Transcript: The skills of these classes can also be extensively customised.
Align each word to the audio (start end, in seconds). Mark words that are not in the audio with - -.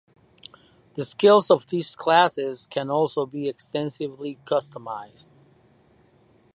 The 0.95 1.05
skills 1.05 1.51
of 1.51 1.67
these 1.67 1.95
classes 1.95 2.65
can 2.65 2.89
also 2.89 3.27
be 3.27 3.47
extensively 3.47 4.39
customised. 4.45 5.29